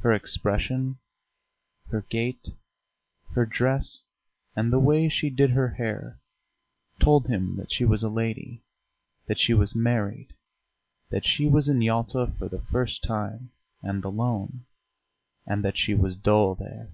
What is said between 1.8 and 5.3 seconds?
her gait, her dress, and the way she